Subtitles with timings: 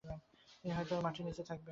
[0.59, 1.69] তিনি হয়তো মাটির নিচে থাকবেন।